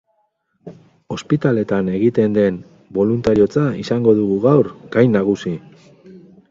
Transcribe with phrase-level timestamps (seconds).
[1.15, 2.57] Ospitaleetan egiten den
[2.99, 5.55] boluntariotza izango dugu gaur gai nagusi.